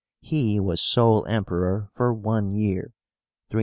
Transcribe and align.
He 0.21 0.59
was 0.59 0.81
sole 0.81 1.27
Emperor 1.27 1.91
for 1.93 2.11
one 2.11 2.49
year 2.49 2.95
(394 3.49 3.51
395). 3.51 3.57